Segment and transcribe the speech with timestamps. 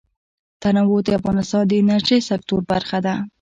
[0.61, 3.15] تنوع د افغانستان د انرژۍ سکتور برخه ده.